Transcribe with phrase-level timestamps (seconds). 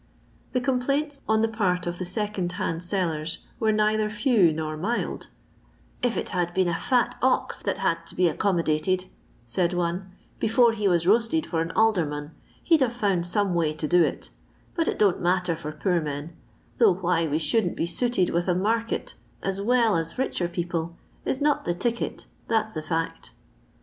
[0.53, 5.27] The complaints on the part of the second hand sellers were neither few nor mild:"
[6.01, 9.05] If it had been a fat ox that had to be accommodated,"
[9.45, 10.09] said one,"
[10.39, 12.31] before he was roasted for an alderman,
[12.67, 14.31] they 'd hare found some way to do it
[14.73, 16.35] But it don't matter for poor men;
[16.79, 19.13] though why we shouldn't be suited with a market
[19.43, 20.95] as well as richer people
[21.25, 23.33] is not the ticket, that *s the fiict."